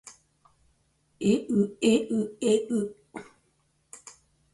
[1.19, 2.95] えうえうえう